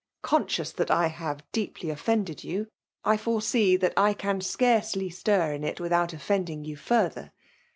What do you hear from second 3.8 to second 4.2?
I